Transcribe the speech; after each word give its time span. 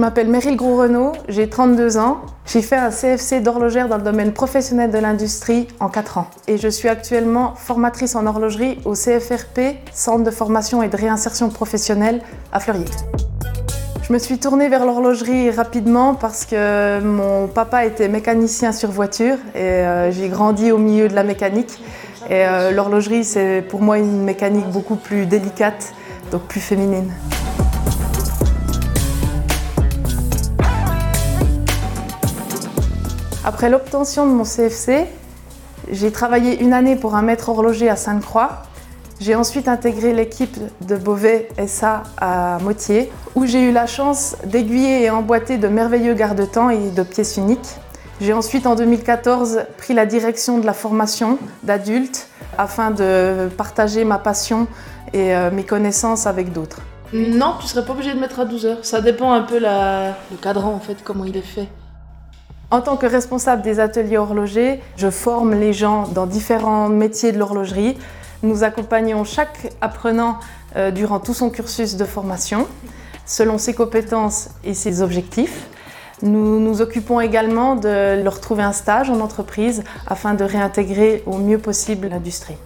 Je 0.00 0.02
m'appelle 0.06 0.28
Meryl 0.28 0.56
Gros-Renault, 0.56 1.12
j'ai 1.28 1.50
32 1.50 1.98
ans. 1.98 2.22
J'ai 2.46 2.62
fait 2.62 2.76
un 2.76 2.88
CFC 2.88 3.40
d'horlogère 3.40 3.86
dans 3.86 3.98
le 3.98 4.02
domaine 4.02 4.32
professionnel 4.32 4.90
de 4.90 4.96
l'industrie 4.96 5.68
en 5.78 5.90
4 5.90 6.16
ans. 6.16 6.30
Et 6.48 6.56
je 6.56 6.68
suis 6.68 6.88
actuellement 6.88 7.54
formatrice 7.54 8.14
en 8.14 8.26
horlogerie 8.26 8.78
au 8.86 8.94
CFRP, 8.94 9.76
Centre 9.92 10.24
de 10.24 10.30
formation 10.30 10.82
et 10.82 10.88
de 10.88 10.96
réinsertion 10.96 11.50
professionnelle 11.50 12.22
à 12.50 12.60
Fleurier. 12.60 12.86
Je 14.00 14.14
me 14.14 14.18
suis 14.18 14.38
tournée 14.38 14.70
vers 14.70 14.86
l'horlogerie 14.86 15.50
rapidement 15.50 16.14
parce 16.14 16.46
que 16.46 17.00
mon 17.00 17.46
papa 17.46 17.84
était 17.84 18.08
mécanicien 18.08 18.72
sur 18.72 18.90
voiture 18.90 19.36
et 19.54 19.58
euh, 19.58 20.10
j'ai 20.12 20.30
grandi 20.30 20.72
au 20.72 20.78
milieu 20.78 21.08
de 21.08 21.14
la 21.14 21.24
mécanique. 21.24 21.78
Et 22.30 22.46
euh, 22.46 22.70
l'horlogerie, 22.70 23.22
c'est 23.22 23.62
pour 23.68 23.82
moi 23.82 23.98
une 23.98 24.22
mécanique 24.22 24.70
beaucoup 24.70 24.96
plus 24.96 25.26
délicate, 25.26 25.92
donc 26.32 26.40
plus 26.44 26.60
féminine. 26.60 27.12
Après 33.52 33.68
l'obtention 33.68 34.26
de 34.26 34.30
mon 34.30 34.44
CFC, 34.44 35.06
j'ai 35.90 36.12
travaillé 36.12 36.62
une 36.62 36.72
année 36.72 36.94
pour 36.94 37.16
un 37.16 37.22
maître 37.22 37.48
horloger 37.48 37.88
à 37.88 37.96
Sainte-Croix. 37.96 38.62
J'ai 39.18 39.34
ensuite 39.34 39.66
intégré 39.66 40.14
l'équipe 40.14 40.56
de 40.86 40.94
Beauvais 40.94 41.48
SA 41.66 42.04
à 42.16 42.58
Motier, 42.60 43.10
où 43.34 43.46
j'ai 43.46 43.60
eu 43.62 43.72
la 43.72 43.86
chance 43.88 44.36
d'aiguiller 44.44 45.02
et 45.02 45.10
emboîter 45.10 45.58
de 45.58 45.66
merveilleux 45.66 46.14
garde-temps 46.14 46.70
et 46.70 46.90
de 46.90 47.02
pièces 47.02 47.38
uniques. 47.38 47.74
J'ai 48.20 48.32
ensuite, 48.32 48.68
en 48.68 48.76
2014, 48.76 49.62
pris 49.78 49.94
la 49.94 50.06
direction 50.06 50.58
de 50.58 50.64
la 50.64 50.72
formation 50.72 51.36
d'adultes 51.64 52.28
afin 52.56 52.92
de 52.92 53.48
partager 53.56 54.04
ma 54.04 54.18
passion 54.18 54.68
et 55.12 55.34
euh, 55.34 55.50
mes 55.50 55.64
connaissances 55.64 56.28
avec 56.28 56.52
d'autres. 56.52 56.82
Non, 57.12 57.54
tu 57.60 57.66
serais 57.66 57.84
pas 57.84 57.94
obligé 57.94 58.14
de 58.14 58.20
mettre 58.20 58.38
à 58.38 58.44
12 58.44 58.66
heures. 58.66 58.84
Ça 58.84 59.00
dépend 59.00 59.32
un 59.32 59.42
peu 59.42 59.58
le 59.58 60.36
cadran, 60.40 60.72
en 60.72 60.78
fait, 60.78 60.98
comment 61.02 61.24
il 61.24 61.36
est 61.36 61.42
fait. 61.42 61.66
En 62.72 62.82
tant 62.82 62.96
que 62.96 63.06
responsable 63.06 63.62
des 63.62 63.80
ateliers 63.80 64.16
horlogers, 64.16 64.80
je 64.96 65.10
forme 65.10 65.54
les 65.54 65.72
gens 65.72 66.06
dans 66.06 66.26
différents 66.26 66.88
métiers 66.88 67.32
de 67.32 67.38
l'horlogerie. 67.38 67.98
Nous 68.44 68.62
accompagnons 68.62 69.24
chaque 69.24 69.72
apprenant 69.80 70.38
euh, 70.76 70.92
durant 70.92 71.18
tout 71.18 71.34
son 71.34 71.50
cursus 71.50 71.96
de 71.96 72.04
formation, 72.04 72.68
selon 73.26 73.58
ses 73.58 73.74
compétences 73.74 74.50
et 74.62 74.74
ses 74.74 75.02
objectifs. 75.02 75.66
Nous 76.22 76.60
nous 76.60 76.80
occupons 76.80 77.20
également 77.20 77.74
de 77.74 78.22
leur 78.22 78.40
trouver 78.40 78.62
un 78.62 78.72
stage 78.72 79.10
en 79.10 79.18
entreprise 79.18 79.82
afin 80.06 80.34
de 80.34 80.44
réintégrer 80.44 81.24
au 81.26 81.38
mieux 81.38 81.58
possible 81.58 82.06
l'industrie. 82.06 82.56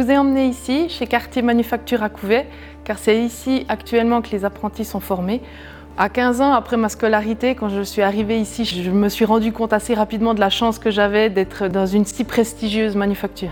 Vous 0.00 0.12
ai 0.12 0.16
emmené 0.16 0.46
ici, 0.46 0.88
chez 0.88 1.08
Cartier 1.08 1.42
Manufacture 1.42 2.04
à 2.04 2.08
Couvet, 2.08 2.46
car 2.84 2.98
c'est 2.98 3.20
ici 3.20 3.66
actuellement 3.68 4.22
que 4.22 4.30
les 4.30 4.44
apprentis 4.44 4.84
sont 4.84 5.00
formés. 5.00 5.40
À 5.96 6.08
15 6.08 6.40
ans, 6.40 6.52
après 6.52 6.76
ma 6.76 6.88
scolarité, 6.88 7.56
quand 7.56 7.68
je 7.68 7.82
suis 7.82 8.02
arrivée 8.02 8.38
ici, 8.38 8.64
je 8.64 8.90
me 8.90 9.08
suis 9.08 9.24
rendu 9.24 9.52
compte 9.52 9.72
assez 9.72 9.94
rapidement 9.94 10.34
de 10.34 10.40
la 10.40 10.50
chance 10.50 10.78
que 10.78 10.92
j'avais 10.92 11.30
d'être 11.30 11.66
dans 11.66 11.86
une 11.86 12.04
si 12.04 12.22
prestigieuse 12.22 12.94
manufacture. 12.94 13.50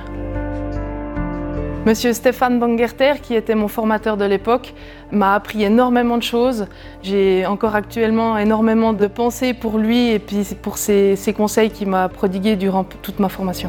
Monsieur 1.84 2.12
Stéphane 2.12 2.60
Bangerter, 2.60 3.14
qui 3.20 3.34
était 3.34 3.56
mon 3.56 3.66
formateur 3.66 4.16
de 4.16 4.24
l'époque, 4.24 4.72
m'a 5.10 5.34
appris 5.34 5.64
énormément 5.64 6.16
de 6.16 6.22
choses. 6.22 6.68
J'ai 7.02 7.44
encore 7.44 7.74
actuellement 7.74 8.38
énormément 8.38 8.92
de 8.92 9.08
pensées 9.08 9.52
pour 9.52 9.78
lui 9.78 10.10
et 10.10 10.20
puis 10.20 10.46
pour 10.62 10.78
ses 10.78 11.34
conseils 11.36 11.70
qu'il 11.70 11.88
m'a 11.88 12.08
prodigués 12.08 12.54
durant 12.54 12.84
toute 12.84 13.18
ma 13.18 13.28
formation. 13.28 13.68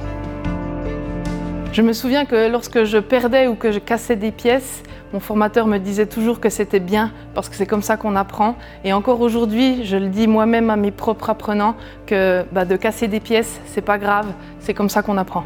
Je 1.77 1.83
me 1.83 1.93
souviens 1.93 2.25
que 2.25 2.49
lorsque 2.49 2.85
je 2.85 2.97
perdais 2.97 3.45
ou 3.45 3.53
que 3.53 3.71
je 3.71 3.77
cassais 3.77 4.15
des 4.15 4.31
pièces, 4.31 4.81
mon 5.13 5.19
formateur 5.19 5.67
me 5.67 5.77
disait 5.77 6.07
toujours 6.07 6.39
que 6.39 6.49
c'était 6.49 6.79
bien 6.79 7.11
parce 7.35 7.49
que 7.49 7.55
c'est 7.55 7.67
comme 7.67 7.83
ça 7.83 7.97
qu'on 7.97 8.15
apprend. 8.15 8.55
Et 8.83 8.93
encore 8.93 9.21
aujourd'hui, 9.21 9.85
je 9.85 9.95
le 9.95 10.07
dis 10.07 10.25
moi-même 10.25 10.71
à 10.71 10.75
mes 10.75 10.89
propres 10.89 11.29
apprenants 11.29 11.75
que 12.07 12.43
bah, 12.51 12.65
de 12.65 12.75
casser 12.77 13.07
des 13.07 13.19
pièces, 13.19 13.61
c'est 13.67 13.83
pas 13.83 13.99
grave, 13.99 14.25
c'est 14.59 14.73
comme 14.73 14.89
ça 14.89 15.03
qu'on 15.03 15.17
apprend. 15.17 15.43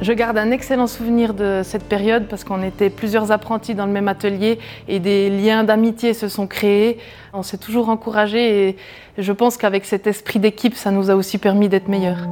Je 0.00 0.14
garde 0.14 0.38
un 0.38 0.50
excellent 0.50 0.86
souvenir 0.86 1.34
de 1.34 1.60
cette 1.62 1.84
période 1.84 2.24
parce 2.26 2.42
qu'on 2.42 2.62
était 2.62 2.88
plusieurs 2.88 3.30
apprentis 3.30 3.74
dans 3.74 3.84
le 3.84 3.92
même 3.92 4.08
atelier 4.08 4.58
et 4.88 4.98
des 4.98 5.28
liens 5.28 5.62
d'amitié 5.62 6.14
se 6.14 6.28
sont 6.28 6.46
créés. 6.46 6.96
On 7.34 7.42
s'est 7.42 7.58
toujours 7.58 7.90
encouragés 7.90 8.70
et 8.70 8.76
je 9.18 9.32
pense 9.32 9.58
qu'avec 9.58 9.84
cet 9.84 10.06
esprit 10.06 10.38
d'équipe, 10.38 10.74
ça 10.74 10.90
nous 10.90 11.10
a 11.10 11.16
aussi 11.16 11.36
permis 11.36 11.68
d'être 11.68 11.88
meilleurs. 11.88 12.26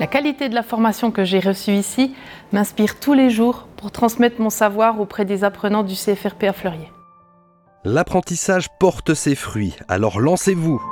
La 0.00 0.08
qualité 0.08 0.48
de 0.48 0.54
la 0.54 0.64
formation 0.64 1.12
que 1.12 1.24
j'ai 1.24 1.38
reçue 1.38 1.72
ici 1.72 2.14
m'inspire 2.52 2.98
tous 2.98 3.14
les 3.14 3.30
jours 3.30 3.68
pour 3.76 3.92
transmettre 3.92 4.40
mon 4.40 4.50
savoir 4.50 5.00
auprès 5.00 5.24
des 5.24 5.44
apprenants 5.44 5.84
du 5.84 5.94
CFRP 5.94 6.44
à 6.44 6.52
Fleurier. 6.52 6.90
L'apprentissage 7.84 8.66
porte 8.80 9.14
ses 9.14 9.34
fruits, 9.34 9.76
alors 9.88 10.18
lancez-vous 10.18 10.82